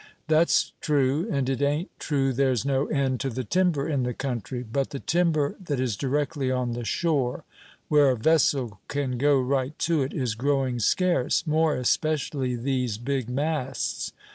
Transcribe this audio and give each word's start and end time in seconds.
"That's 0.27 0.71
true; 0.81 1.27
and 1.29 1.47
it 1.47 1.61
ain't 1.61 1.91
true 1.99 2.33
there's 2.33 2.65
no 2.65 2.87
end 2.87 3.19
to 3.19 3.29
the 3.29 3.43
timber 3.43 3.87
in 3.87 4.01
the 4.01 4.15
country; 4.15 4.63
but 4.63 4.89
the 4.89 4.99
timber 4.99 5.55
that 5.63 5.79
is 5.79 5.95
directly 5.95 6.49
on 6.49 6.71
the 6.71 6.83
shore, 6.83 7.43
where 7.87 8.09
a 8.09 8.17
vessel 8.17 8.79
can 8.87 9.19
go 9.19 9.39
right 9.39 9.77
to 9.77 10.01
it, 10.01 10.11
is 10.11 10.33
growing 10.33 10.79
scarce, 10.79 11.45
more 11.45 11.75
especially 11.75 12.55
these 12.55 12.97
big 12.97 13.29
masts. 13.29 14.11